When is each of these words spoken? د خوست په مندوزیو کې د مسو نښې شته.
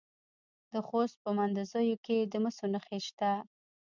د 0.71 0.73
خوست 0.87 1.15
په 1.23 1.29
مندوزیو 1.37 2.01
کې 2.05 2.17
د 2.31 2.33
مسو 2.43 2.65
نښې 2.73 2.99
شته. 3.07 3.31